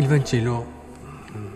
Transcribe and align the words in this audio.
il 0.00 0.06
Vangelo 0.06 0.66
mm, 1.36 1.46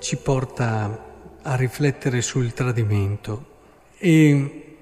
ci 0.00 0.16
porta 0.16 1.04
a 1.42 1.54
riflettere 1.54 2.20
sul 2.20 2.52
tradimento. 2.52 3.46
E 3.98 4.76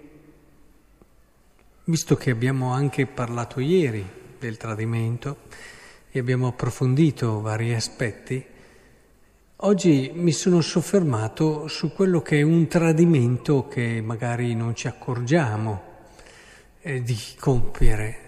visto 1.84 2.16
che 2.16 2.30
abbiamo 2.30 2.72
anche 2.72 3.04
parlato 3.04 3.60
ieri 3.60 4.02
del 4.38 4.56
tradimento 4.56 5.40
e 6.10 6.18
abbiamo 6.18 6.46
approfondito 6.46 7.42
vari 7.42 7.74
aspetti, 7.74 8.42
oggi 9.56 10.10
mi 10.14 10.32
sono 10.32 10.62
soffermato 10.62 11.68
su 11.68 11.92
quello 11.92 12.22
che 12.22 12.38
è 12.38 12.42
un 12.42 12.66
tradimento 12.66 13.68
che 13.68 14.00
magari 14.00 14.54
non 14.54 14.74
ci 14.74 14.86
accorgiamo 14.86 15.82
eh, 16.80 17.02
di 17.02 17.18
compiere, 17.38 18.18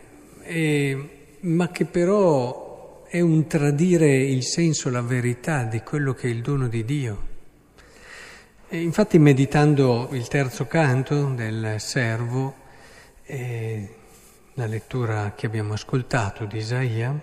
eh, 0.42 1.36
ma 1.40 1.70
che 1.70 1.86
però 1.86 2.67
è 3.10 3.20
un 3.20 3.46
tradire 3.46 4.14
il 4.16 4.44
senso, 4.44 4.90
la 4.90 5.00
verità 5.00 5.64
di 5.64 5.80
quello 5.80 6.12
che 6.12 6.26
è 6.28 6.30
il 6.30 6.42
dono 6.42 6.68
di 6.68 6.84
Dio. 6.84 7.26
E 8.68 8.82
infatti 8.82 9.18
meditando 9.18 10.10
il 10.12 10.28
terzo 10.28 10.66
canto 10.66 11.24
del 11.28 11.76
servo, 11.78 12.54
eh, 13.24 13.94
la 14.52 14.66
lettura 14.66 15.32
che 15.34 15.46
abbiamo 15.46 15.72
ascoltato 15.72 16.44
di 16.44 16.58
Isaia, 16.58 17.18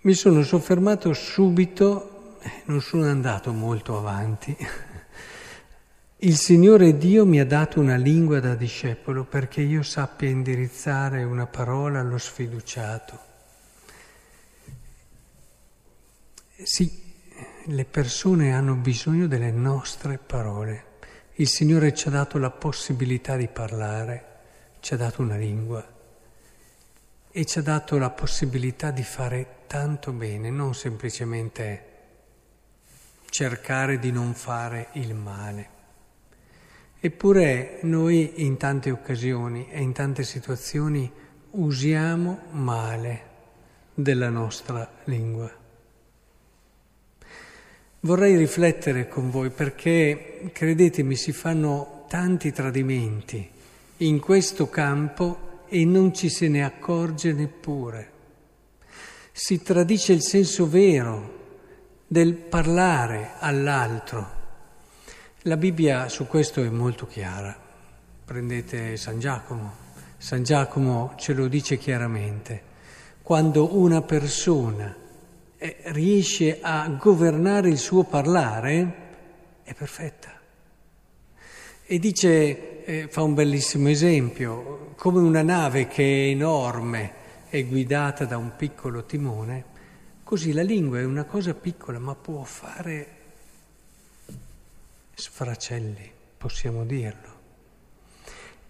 mi 0.00 0.14
sono 0.14 0.42
soffermato 0.42 1.12
subito, 1.12 2.38
eh, 2.40 2.62
non 2.64 2.80
sono 2.80 3.04
andato 3.04 3.52
molto 3.52 3.98
avanti. 3.98 4.56
Il 6.22 6.36
Signore 6.36 6.96
Dio 6.96 7.26
mi 7.26 7.40
ha 7.40 7.46
dato 7.46 7.78
una 7.78 7.96
lingua 7.96 8.40
da 8.40 8.54
discepolo 8.54 9.24
perché 9.24 9.60
io 9.60 9.82
sappia 9.82 10.30
indirizzare 10.30 11.24
una 11.24 11.46
parola 11.46 12.00
allo 12.00 12.16
sfiduciato. 12.16 13.28
Sì, 16.62 17.14
le 17.64 17.84
persone 17.86 18.52
hanno 18.52 18.74
bisogno 18.74 19.26
delle 19.26 19.50
nostre 19.50 20.18
parole. 20.18 20.84
Il 21.34 21.48
Signore 21.48 21.94
ci 21.94 22.08
ha 22.08 22.10
dato 22.10 22.36
la 22.36 22.50
possibilità 22.50 23.36
di 23.36 23.48
parlare, 23.48 24.24
ci 24.80 24.92
ha 24.92 24.98
dato 24.98 25.22
una 25.22 25.36
lingua 25.36 25.86
e 27.30 27.44
ci 27.46 27.58
ha 27.58 27.62
dato 27.62 27.96
la 27.96 28.10
possibilità 28.10 28.90
di 28.90 29.02
fare 29.02 29.60
tanto 29.66 30.12
bene, 30.12 30.50
non 30.50 30.74
semplicemente 30.74 31.84
cercare 33.30 33.98
di 33.98 34.12
non 34.12 34.34
fare 34.34 34.88
il 34.92 35.14
male. 35.14 35.68
Eppure 37.00 37.78
noi 37.82 38.44
in 38.44 38.58
tante 38.58 38.90
occasioni 38.90 39.70
e 39.70 39.80
in 39.80 39.92
tante 39.92 40.24
situazioni 40.24 41.10
usiamo 41.52 42.42
male 42.50 43.28
della 43.94 44.28
nostra 44.28 44.88
lingua. 45.04 45.59
Vorrei 48.02 48.34
riflettere 48.34 49.08
con 49.08 49.30
voi 49.30 49.50
perché, 49.50 50.50
credetemi, 50.54 51.14
si 51.16 51.32
fanno 51.32 52.06
tanti 52.08 52.50
tradimenti 52.50 53.46
in 53.98 54.18
questo 54.20 54.70
campo 54.70 55.64
e 55.68 55.84
non 55.84 56.14
ci 56.14 56.30
se 56.30 56.48
ne 56.48 56.64
accorge 56.64 57.34
neppure. 57.34 58.10
Si 59.32 59.62
tradisce 59.62 60.14
il 60.14 60.22
senso 60.22 60.66
vero 60.66 61.38
del 62.06 62.36
parlare 62.36 63.32
all'altro. 63.38 64.38
La 65.42 65.58
Bibbia 65.58 66.08
su 66.08 66.26
questo 66.26 66.62
è 66.62 66.70
molto 66.70 67.06
chiara. 67.06 67.54
Prendete 68.24 68.96
San 68.96 69.20
Giacomo. 69.20 69.74
San 70.16 70.42
Giacomo 70.42 71.12
ce 71.18 71.34
lo 71.34 71.48
dice 71.48 71.76
chiaramente. 71.76 72.62
Quando 73.22 73.76
una 73.76 74.00
persona 74.00 74.96
riesce 75.60 76.58
a 76.60 76.88
governare 76.88 77.68
il 77.68 77.78
suo 77.78 78.04
parlare, 78.04 79.08
è 79.62 79.74
perfetta. 79.74 80.38
E 81.84 81.98
dice, 81.98 82.84
eh, 82.84 83.08
fa 83.08 83.22
un 83.22 83.34
bellissimo 83.34 83.88
esempio, 83.88 84.94
come 84.96 85.18
una 85.18 85.42
nave 85.42 85.86
che 85.86 86.02
è 86.02 86.30
enorme 86.30 87.12
e 87.50 87.64
guidata 87.64 88.24
da 88.24 88.36
un 88.38 88.52
piccolo 88.56 89.04
timone, 89.04 89.64
così 90.24 90.52
la 90.52 90.62
lingua 90.62 91.00
è 91.00 91.04
una 91.04 91.24
cosa 91.24 91.52
piccola 91.52 91.98
ma 91.98 92.14
può 92.14 92.42
fare 92.44 93.18
sfracelli, 95.14 96.10
possiamo 96.38 96.84
dirlo. 96.84 97.38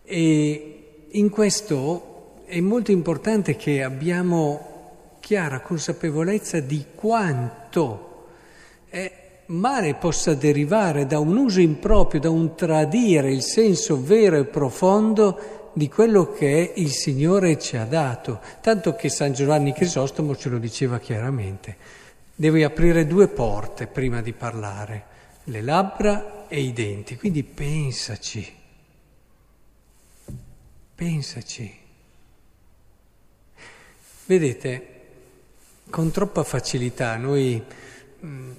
E 0.02 1.06
in 1.10 1.28
questo 1.28 2.42
è 2.46 2.58
molto 2.60 2.90
importante 2.90 3.54
che 3.54 3.82
abbiamo 3.84 4.69
chiara 5.30 5.60
consapevolezza 5.60 6.58
di 6.58 6.86
quanto 6.92 8.26
male 9.46 9.94
possa 9.94 10.34
derivare 10.34 11.06
da 11.06 11.20
un 11.20 11.36
uso 11.36 11.60
improprio, 11.60 12.18
da 12.18 12.30
un 12.30 12.56
tradire 12.56 13.30
il 13.30 13.42
senso 13.42 14.02
vero 14.02 14.38
e 14.38 14.46
profondo 14.46 15.70
di 15.72 15.88
quello 15.88 16.32
che 16.32 16.72
il 16.74 16.90
Signore 16.90 17.60
ci 17.60 17.76
ha 17.76 17.84
dato. 17.84 18.40
Tanto 18.60 18.96
che 18.96 19.08
San 19.08 19.32
Giovanni 19.32 19.72
Crisostomo 19.72 20.34
ce 20.34 20.48
lo 20.48 20.58
diceva 20.58 20.98
chiaramente. 20.98 21.76
Devi 22.34 22.64
aprire 22.64 23.06
due 23.06 23.28
porte 23.28 23.86
prima 23.86 24.20
di 24.22 24.32
parlare, 24.32 25.04
le 25.44 25.62
labbra 25.62 26.48
e 26.48 26.60
i 26.60 26.72
denti. 26.72 27.16
Quindi 27.16 27.44
pensaci, 27.44 28.52
pensaci. 30.96 31.78
Vedete, 34.26 34.89
con 35.90 36.10
troppa 36.10 36.44
facilità 36.44 37.16
noi 37.16 37.62
mh, 38.20 38.26
mm, 38.26 38.50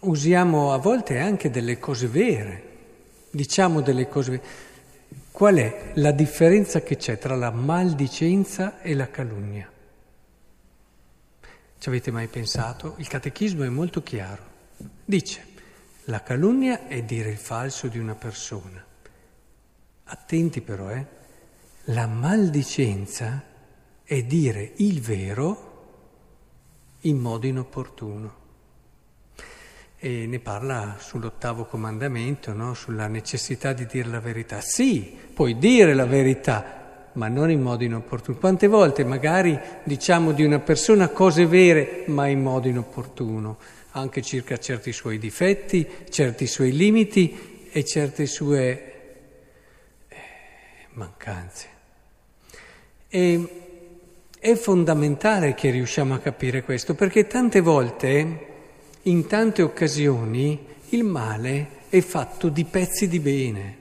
usiamo 0.00 0.72
a 0.72 0.78
volte 0.78 1.18
anche 1.18 1.50
delle 1.50 1.78
cose 1.78 2.08
vere, 2.08 2.62
diciamo 3.30 3.82
delle 3.82 4.08
cose 4.08 4.30
vere. 4.30 4.44
Qual 5.30 5.56
è 5.56 5.92
la 5.94 6.12
differenza 6.12 6.80
che 6.80 6.96
c'è 6.96 7.18
tra 7.18 7.36
la 7.36 7.50
maldicenza 7.50 8.80
e 8.80 8.94
la 8.94 9.10
calunnia? 9.10 9.70
Ci 11.78 11.88
avete 11.88 12.10
mai 12.10 12.26
pensato? 12.26 12.94
Il 12.96 13.06
catechismo 13.06 13.62
è 13.62 13.68
molto 13.68 14.02
chiaro. 14.02 14.54
Dice, 15.04 15.44
la 16.04 16.22
calunnia 16.22 16.88
è 16.88 17.02
dire 17.02 17.30
il 17.30 17.36
falso 17.36 17.88
di 17.88 17.98
una 17.98 18.14
persona. 18.14 18.82
Attenti 20.04 20.62
però, 20.62 20.90
eh? 20.90 21.06
La 21.90 22.06
maldicenza 22.06 23.42
è 24.02 24.22
dire 24.22 24.72
il 24.76 25.00
vero 25.00 25.75
in 27.06 27.18
modo 27.18 27.46
inopportuno. 27.46 28.44
E 29.98 30.26
ne 30.26 30.38
parla 30.40 30.96
sull'ottavo 30.98 31.64
comandamento, 31.64 32.52
no? 32.52 32.74
sulla 32.74 33.06
necessità 33.06 33.72
di 33.72 33.86
dire 33.86 34.08
la 34.08 34.20
verità. 34.20 34.60
Sì, 34.60 35.16
puoi 35.32 35.58
dire 35.58 35.94
la 35.94 36.04
verità, 36.04 37.10
ma 37.14 37.28
non 37.28 37.50
in 37.50 37.62
modo 37.62 37.82
inopportuno. 37.82 38.36
Quante 38.36 38.66
volte 38.66 39.04
magari 39.04 39.58
diciamo 39.84 40.32
di 40.32 40.44
una 40.44 40.58
persona 40.58 41.08
cose 41.08 41.46
vere, 41.46 42.04
ma 42.06 42.26
in 42.26 42.42
modo 42.42 42.68
inopportuno, 42.68 43.58
anche 43.92 44.20
circa 44.20 44.58
certi 44.58 44.92
suoi 44.92 45.18
difetti, 45.18 45.88
certi 46.10 46.46
suoi 46.46 46.72
limiti 46.72 47.68
e 47.72 47.84
certe 47.84 48.26
sue 48.26 48.92
eh, 50.08 50.16
mancanze. 50.92 51.68
E 53.08 53.65
è 54.46 54.54
fondamentale 54.54 55.54
che 55.54 55.70
riusciamo 55.70 56.14
a 56.14 56.20
capire 56.20 56.62
questo, 56.62 56.94
perché 56.94 57.26
tante 57.26 57.60
volte, 57.60 58.46
in 59.02 59.26
tante 59.26 59.60
occasioni, 59.60 60.64
il 60.90 61.02
male 61.02 61.68
è 61.88 62.00
fatto 62.00 62.48
di 62.48 62.62
pezzi 62.62 63.08
di 63.08 63.18
bene. 63.18 63.76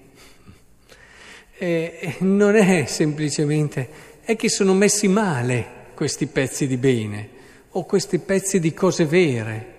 E 1.55 2.15
non 2.21 2.55
è 2.55 2.85
semplicemente, 2.87 3.89
è 4.21 4.35
che 4.35 4.49
sono 4.49 4.73
messi 4.73 5.07
male 5.07 5.67
questi 5.93 6.25
pezzi 6.25 6.65
di 6.65 6.77
bene 6.77 7.29
o 7.69 7.85
questi 7.85 8.17
pezzi 8.17 8.59
di 8.59 8.73
cose 8.73 9.05
vere. 9.05 9.73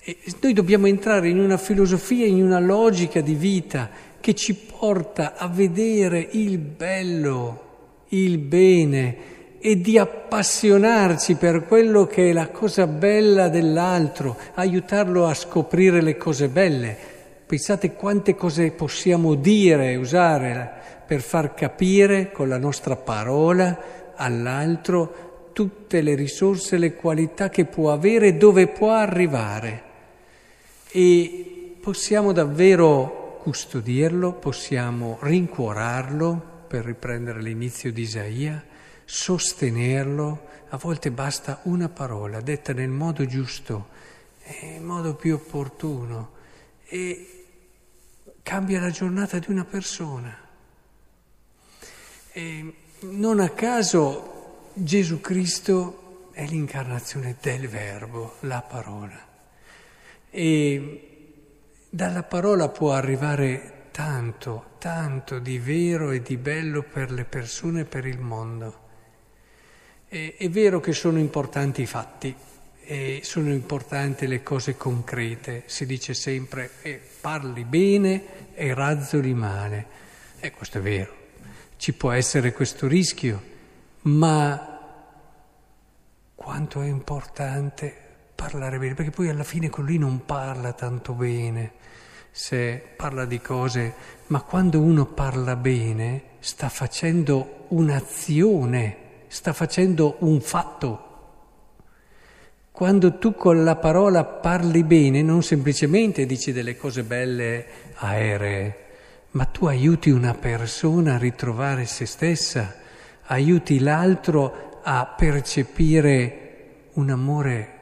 E 0.00 0.16
noi 0.40 0.54
dobbiamo 0.54 0.88
entrare 0.88 1.28
in 1.28 1.38
una 1.38 1.56
filosofia, 1.56 2.26
in 2.26 2.42
una 2.42 2.58
logica 2.58 3.20
di 3.20 3.34
vita 3.34 3.88
che 4.18 4.34
ci 4.34 4.56
porta 4.56 5.36
a 5.36 5.46
vedere 5.46 6.26
il 6.32 6.58
bello, 6.58 8.06
il 8.08 8.38
bene, 8.38 9.36
e 9.60 9.80
di 9.80 9.98
appassionarci 9.98 11.34
per 11.34 11.64
quello 11.64 12.06
che 12.06 12.30
è 12.30 12.32
la 12.32 12.48
cosa 12.48 12.86
bella 12.86 13.48
dell'altro, 13.48 14.36
aiutarlo 14.54 15.26
a 15.26 15.34
scoprire 15.34 16.00
le 16.00 16.16
cose 16.16 16.48
belle. 16.48 16.96
Pensate 17.46 17.94
quante 17.94 18.34
cose 18.34 18.70
possiamo 18.70 19.34
dire, 19.34 19.96
usare 19.96 20.70
per 21.06 21.20
far 21.20 21.54
capire 21.54 22.30
con 22.30 22.48
la 22.48 22.58
nostra 22.58 22.94
parola 22.94 24.12
all'altro 24.14 25.50
tutte 25.52 26.02
le 26.02 26.14
risorse, 26.14 26.76
le 26.76 26.94
qualità 26.94 27.48
che 27.48 27.64
può 27.64 27.90
avere, 27.90 28.36
dove 28.36 28.68
può 28.68 28.92
arrivare. 28.92 29.82
E 30.90 31.76
possiamo 31.80 32.32
davvero 32.32 33.40
custodirlo, 33.42 34.34
possiamo 34.34 35.18
rincuorarlo, 35.20 36.56
per 36.68 36.84
riprendere 36.84 37.40
l'inizio 37.40 37.90
di 37.90 38.02
Isaia, 38.02 38.62
sostenerlo, 39.10 40.48
a 40.68 40.76
volte 40.76 41.10
basta 41.10 41.60
una 41.62 41.88
parola 41.88 42.42
detta 42.42 42.74
nel 42.74 42.90
modo 42.90 43.24
giusto, 43.24 43.88
nel 44.60 44.82
modo 44.82 45.14
più 45.14 45.34
opportuno 45.34 46.32
e 46.84 47.44
cambia 48.42 48.80
la 48.80 48.90
giornata 48.90 49.38
di 49.38 49.50
una 49.50 49.64
persona. 49.64 50.38
E 52.32 52.74
non 53.00 53.40
a 53.40 53.48
caso 53.48 54.66
Gesù 54.74 55.22
Cristo 55.22 56.28
è 56.32 56.44
l'incarnazione 56.46 57.36
del 57.40 57.66
Verbo, 57.66 58.34
la 58.40 58.60
parola. 58.60 59.26
E 60.28 61.40
dalla 61.88 62.24
parola 62.24 62.68
può 62.68 62.92
arrivare 62.92 63.86
tanto, 63.90 64.72
tanto 64.76 65.38
di 65.38 65.58
vero 65.58 66.10
e 66.10 66.20
di 66.20 66.36
bello 66.36 66.82
per 66.82 67.10
le 67.10 67.24
persone 67.24 67.80
e 67.80 67.84
per 67.86 68.04
il 68.04 68.18
mondo. 68.18 68.87
E, 70.08 70.34
è 70.36 70.48
vero 70.48 70.80
che 70.80 70.92
sono 70.92 71.18
importanti 71.18 71.82
i 71.82 71.86
fatti, 71.86 72.34
e 72.90 73.20
sono 73.22 73.50
importanti 73.50 74.26
le 74.26 74.42
cose 74.42 74.76
concrete, 74.76 75.64
si 75.66 75.84
dice 75.84 76.14
sempre 76.14 76.70
eh, 76.80 76.98
parli 77.20 77.64
bene 77.64 78.54
e 78.54 78.72
razzoli 78.72 79.34
male. 79.34 79.86
E 80.40 80.50
questo 80.52 80.78
è 80.78 80.80
vero, 80.80 81.12
ci 81.76 81.92
può 81.92 82.12
essere 82.12 82.54
questo 82.54 82.86
rischio, 82.86 83.42
ma 84.02 84.80
quanto 86.34 86.80
è 86.80 86.86
importante 86.86 87.94
parlare 88.34 88.78
bene, 88.78 88.94
perché 88.94 89.10
poi 89.10 89.28
alla 89.28 89.44
fine 89.44 89.68
con 89.68 89.84
lui 89.84 89.98
non 89.98 90.24
parla 90.24 90.72
tanto 90.72 91.12
bene, 91.12 91.72
se 92.30 92.82
parla 92.96 93.26
di 93.26 93.40
cose, 93.42 93.92
ma 94.28 94.40
quando 94.40 94.80
uno 94.80 95.04
parla 95.04 95.56
bene 95.56 96.22
sta 96.38 96.70
facendo 96.70 97.66
un'azione, 97.68 98.96
sta 99.28 99.52
facendo 99.52 100.16
un 100.20 100.40
fatto. 100.40 101.06
Quando 102.72 103.18
tu 103.18 103.34
con 103.34 103.64
la 103.64 103.76
parola 103.76 104.24
parli 104.24 104.84
bene, 104.84 105.22
non 105.22 105.42
semplicemente 105.42 106.26
dici 106.26 106.52
delle 106.52 106.76
cose 106.76 107.02
belle 107.02 107.66
aeree, 107.94 108.86
ma 109.32 109.44
tu 109.46 109.66
aiuti 109.66 110.10
una 110.10 110.34
persona 110.34 111.14
a 111.14 111.18
ritrovare 111.18 111.86
se 111.86 112.06
stessa, 112.06 112.76
aiuti 113.26 113.80
l'altro 113.80 114.80
a 114.82 115.06
percepire 115.06 116.90
un 116.94 117.10
amore, 117.10 117.78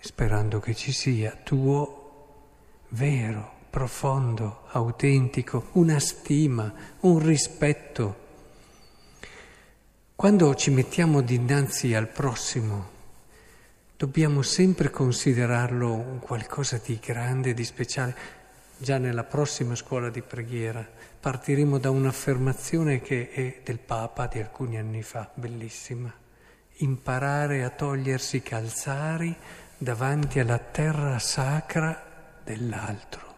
sperando 0.00 0.58
che 0.58 0.74
ci 0.74 0.92
sia, 0.92 1.36
tuo, 1.42 2.00
vero, 2.88 3.58
profondo, 3.70 4.62
autentico, 4.70 5.68
una 5.72 5.98
stima, 5.98 6.72
un 7.00 7.18
rispetto. 7.18 8.19
Quando 10.20 10.54
ci 10.54 10.70
mettiamo 10.70 11.22
dinanzi 11.22 11.94
al 11.94 12.06
prossimo, 12.06 12.90
dobbiamo 13.96 14.42
sempre 14.42 14.90
considerarlo 14.90 15.94
un 15.94 16.18
qualcosa 16.18 16.78
di 16.84 16.98
grande, 17.02 17.54
di 17.54 17.64
speciale 17.64 18.14
già 18.76 18.98
nella 18.98 19.24
prossima 19.24 19.74
scuola 19.74 20.10
di 20.10 20.20
preghiera 20.20 20.86
partiremo 21.18 21.78
da 21.78 21.88
un'affermazione 21.88 23.00
che 23.00 23.30
è 23.30 23.60
del 23.64 23.78
Papa 23.78 24.26
di 24.26 24.40
alcuni 24.40 24.76
anni 24.76 25.02
fa, 25.02 25.30
bellissima. 25.32 26.12
Imparare 26.80 27.64
a 27.64 27.70
togliersi 27.70 28.36
i 28.36 28.42
calzari 28.42 29.34
davanti 29.78 30.38
alla 30.38 30.58
terra 30.58 31.18
sacra 31.18 32.38
dell'altro. 32.44 33.34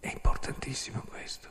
È 0.00 0.10
importantissimo 0.10 1.04
questo. 1.06 1.48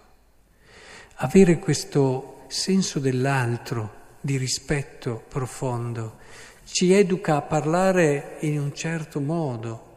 Avere 1.18 1.60
questo 1.60 2.43
senso 2.53 3.00
dell'altro, 3.00 4.01
di 4.21 4.38
rispetto 4.38 5.23
profondo, 5.27 6.19
ci 6.63 6.94
educa 6.94 7.38
a 7.38 7.41
parlare 7.41 8.38
in 8.41 8.59
un 8.59 8.73
certo 8.73 9.19
modo. 9.19 9.91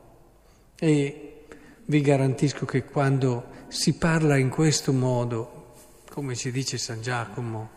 E 0.78 1.44
vi 1.84 2.00
garantisco 2.00 2.64
che 2.64 2.84
quando 2.84 3.54
si 3.68 3.94
parla 3.94 4.36
in 4.36 4.48
questo 4.48 4.92
modo, 4.92 5.74
come 6.10 6.34
ci 6.34 6.50
dice 6.50 6.78
San 6.78 7.02
Giacomo, 7.02 7.70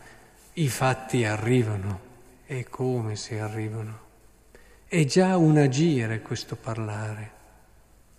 i 0.53 0.69
fatti 0.69 1.25
arrivano. 1.25 2.07
E 2.45 2.65
come 2.67 3.15
si 3.15 3.35
arrivano. 3.35 3.99
È 4.87 5.05
già 5.05 5.37
un 5.37 5.57
agire 5.57 6.21
questo 6.21 6.55
parlare, 6.55 7.31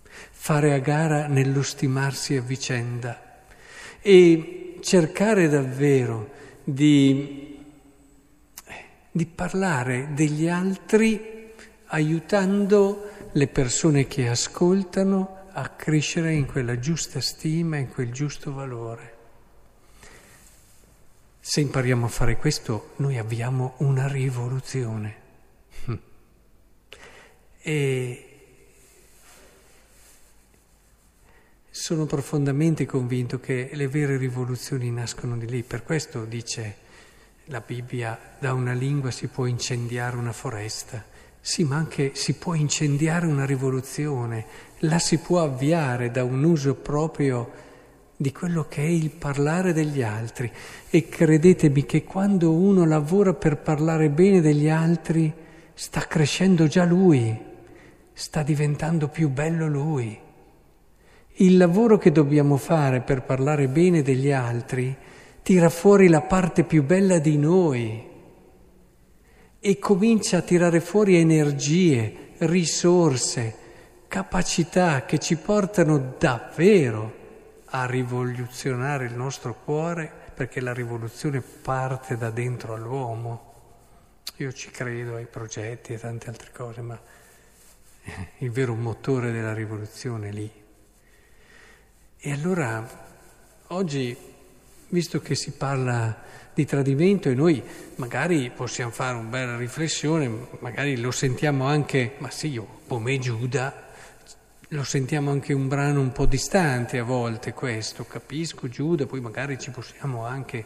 fare 0.03 0.73
a 0.73 0.77
gara 0.77 1.27
nello 1.27 1.63
stimarsi 1.63 2.37
a 2.37 2.41
vicenda. 2.41 3.41
E 3.99 4.77
cercare 4.81 5.49
davvero 5.49 6.39
di, 6.63 7.59
di 9.11 9.25
parlare 9.25 10.09
degli 10.13 10.47
altri 10.47 11.53
aiutando 11.87 13.09
le 13.33 13.47
persone 13.47 14.07
che 14.07 14.29
ascoltano 14.29 15.49
a 15.53 15.69
crescere 15.69 16.33
in 16.33 16.45
quella 16.45 16.79
giusta 16.79 17.19
stima, 17.19 17.77
in 17.77 17.89
quel 17.89 18.11
giusto 18.11 18.53
valore. 18.53 19.17
Se 21.39 21.59
impariamo 21.59 22.05
a 22.05 22.09
fare 22.09 22.37
questo, 22.37 22.91
noi 22.97 23.17
abbiamo 23.17 23.73
una 23.77 24.07
rivoluzione. 24.07 25.19
E 27.63 28.30
sono 31.91 32.05
profondamente 32.05 32.85
convinto 32.85 33.41
che 33.41 33.69
le 33.73 33.89
vere 33.89 34.15
rivoluzioni 34.15 34.89
nascono 34.89 35.35
di 35.37 35.45
lì. 35.45 35.61
Per 35.61 35.83
questo 35.83 36.23
dice 36.23 36.75
la 37.47 37.59
Bibbia, 37.59 38.17
da 38.39 38.53
una 38.53 38.71
lingua 38.71 39.11
si 39.11 39.27
può 39.27 39.45
incendiare 39.45 40.15
una 40.15 40.31
foresta. 40.31 41.03
Sì, 41.41 41.65
ma 41.65 41.75
anche 41.75 42.11
si 42.13 42.35
può 42.35 42.53
incendiare 42.53 43.25
una 43.25 43.45
rivoluzione, 43.45 44.45
la 44.79 44.99
si 44.99 45.17
può 45.17 45.43
avviare 45.43 46.11
da 46.11 46.23
un 46.23 46.45
uso 46.45 46.75
proprio 46.75 47.51
di 48.15 48.31
quello 48.31 48.67
che 48.69 48.83
è 48.83 48.87
il 48.87 49.09
parlare 49.09 49.73
degli 49.73 50.01
altri. 50.01 50.49
E 50.89 51.09
credetemi 51.09 51.85
che 51.85 52.05
quando 52.05 52.53
uno 52.53 52.85
lavora 52.85 53.33
per 53.33 53.57
parlare 53.57 54.09
bene 54.09 54.39
degli 54.39 54.69
altri, 54.69 55.29
sta 55.73 56.07
crescendo 56.07 56.67
già 56.67 56.85
lui, 56.85 57.37
sta 58.13 58.43
diventando 58.43 59.09
più 59.09 59.27
bello 59.27 59.67
lui. 59.67 60.29
Il 61.41 61.57
lavoro 61.57 61.97
che 61.97 62.11
dobbiamo 62.11 62.55
fare 62.55 63.01
per 63.01 63.23
parlare 63.23 63.67
bene 63.67 64.03
degli 64.03 64.31
altri 64.31 64.95
tira 65.41 65.69
fuori 65.69 66.07
la 66.07 66.21
parte 66.21 66.63
più 66.63 66.83
bella 66.83 67.17
di 67.17 67.35
noi 67.35 68.09
e 69.59 69.79
comincia 69.79 70.37
a 70.37 70.41
tirare 70.41 70.79
fuori 70.79 71.17
energie, 71.17 72.33
risorse, 72.37 73.55
capacità 74.07 75.03
che 75.05 75.17
ci 75.17 75.35
portano 75.35 76.13
davvero 76.19 77.11
a 77.71 77.87
rivoluzionare 77.87 79.05
il 79.05 79.15
nostro 79.15 79.55
cuore, 79.65 80.11
perché 80.35 80.61
la 80.61 80.73
rivoluzione 80.73 81.41
parte 81.41 82.17
da 82.17 82.29
dentro 82.29 82.75
all'uomo. 82.75 83.53
Io 84.35 84.51
ci 84.53 84.69
credo 84.69 85.15
ai 85.15 85.25
progetti 85.25 85.93
e 85.93 85.97
tante 85.97 86.29
altre 86.29 86.51
cose, 86.53 86.81
ma 86.81 87.01
il 88.37 88.51
vero 88.51 88.75
motore 88.75 89.31
della 89.31 89.55
rivoluzione 89.55 90.29
è 90.29 90.31
lì. 90.31 90.60
E 92.23 92.31
allora 92.31 92.87
oggi, 93.69 94.15
visto 94.89 95.21
che 95.21 95.33
si 95.33 95.53
parla 95.53 96.21
di 96.53 96.65
tradimento 96.67 97.29
e 97.29 97.33
noi 97.33 97.63
magari 97.95 98.51
possiamo 98.55 98.91
fare 98.91 99.17
una 99.17 99.27
bella 99.27 99.57
riflessione, 99.57 100.29
magari 100.59 100.97
lo 100.97 101.09
sentiamo 101.09 101.65
anche, 101.65 102.13
ma 102.19 102.29
sì, 102.29 102.49
io 102.49 102.81
come 102.87 103.17
Giuda, 103.17 103.89
lo 104.67 104.83
sentiamo 104.83 105.31
anche 105.31 105.53
un 105.53 105.67
brano 105.67 105.99
un 105.99 106.11
po' 106.11 106.27
distante 106.27 106.99
a 106.99 107.03
volte 107.03 107.53
questo, 107.53 108.05
capisco 108.05 108.69
Giuda, 108.69 109.07
poi 109.07 109.19
magari 109.19 109.57
ci 109.57 109.71
possiamo 109.71 110.23
anche 110.23 110.63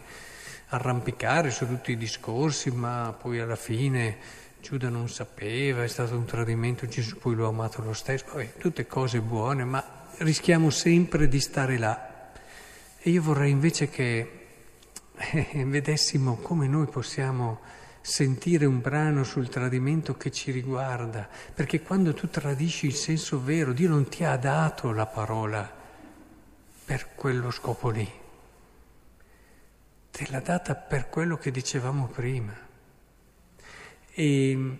arrampicare 0.67 1.51
su 1.51 1.65
tutti 1.65 1.93
i 1.93 1.97
discorsi, 1.97 2.69
ma 2.69 3.15
poi 3.17 3.39
alla 3.39 3.55
fine 3.55 4.17
Giuda 4.59 4.89
non 4.89 5.07
sapeva, 5.07 5.85
è 5.85 5.87
stato 5.87 6.17
un 6.17 6.25
tradimento, 6.25 6.85
Gesù 6.85 7.15
poi 7.15 7.33
lo 7.33 7.45
ha 7.45 7.49
amato 7.49 7.81
lo 7.81 7.93
stesso, 7.93 8.25
Vabbè, 8.33 8.57
tutte 8.57 8.85
cose 8.87 9.21
buone, 9.21 9.63
ma 9.63 9.94
rischiamo 10.17 10.69
sempre 10.69 11.27
di 11.27 11.39
stare 11.39 11.77
là. 11.77 12.31
E 12.99 13.09
io 13.09 13.21
vorrei 13.21 13.51
invece 13.51 13.89
che 13.89 14.39
e 15.17 15.63
vedessimo 15.65 16.35
come 16.35 16.67
noi 16.67 16.87
possiamo 16.87 17.61
sentire 18.01 18.65
un 18.65 18.81
brano 18.81 19.23
sul 19.23 19.49
tradimento 19.49 20.15
che 20.15 20.31
ci 20.31 20.51
riguarda, 20.51 21.27
perché 21.53 21.81
quando 21.81 22.13
tu 22.13 22.29
tradisci 22.29 22.85
il 22.85 22.93
senso 22.93 23.41
vero, 23.41 23.73
Dio 23.73 23.89
non 23.89 24.07
ti 24.07 24.23
ha 24.23 24.35
dato 24.37 24.91
la 24.91 25.07
parola 25.07 25.83
per 26.85 27.15
quello 27.15 27.49
scopo 27.49 27.89
lì, 27.89 28.07
te 30.11 30.27
l'ha 30.29 30.39
data 30.39 30.75
per 30.75 31.09
quello 31.09 31.37
che 31.37 31.49
dicevamo 31.49 32.07
prima. 32.07 32.53
E, 34.11 34.77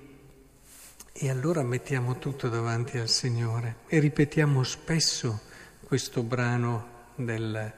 e 1.18 1.30
allora 1.30 1.64
mettiamo 1.64 2.18
tutto 2.18 2.50
davanti 2.50 2.98
al 2.98 3.08
Signore 3.08 3.78
e 3.88 4.00
ripetiamo 4.00 4.64
spesso 4.64 5.44
questo 5.86 6.24
brano 6.24 7.14
del 7.16 7.72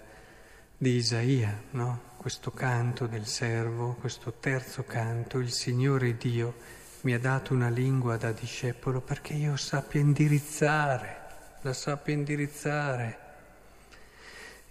di 0.76 0.96
Isaia, 0.96 1.62
no? 1.72 2.02
questo 2.18 2.50
canto 2.52 3.06
del 3.06 3.28
servo, 3.28 3.96
questo 4.00 4.34
terzo 4.40 4.84
canto, 4.86 5.38
il 5.38 5.52
Signore 5.52 6.18
Dio 6.18 6.56
mi 7.02 7.14
ha 7.14 7.20
dato 7.20 7.54
una 7.54 7.70
lingua 7.70 8.18
da 8.18 8.32
discepolo 8.32 9.02
perché 9.02 9.34
io 9.34 9.56
sappia 9.56 10.00
indirizzare, 10.00 11.18
la 11.62 11.74
sappia 11.74 12.16
indirizzare 12.16 13.20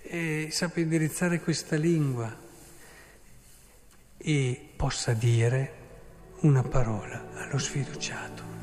e 0.03 0.49
sappia 0.51 0.83
indirizzare 0.83 1.41
questa 1.41 1.77
lingua 1.77 2.37
e 4.17 4.69
possa 4.75 5.13
dire 5.13 5.85
una 6.41 6.65
parola 6.65 7.29
allo 7.35 7.59
sfiduciato. 7.59 8.56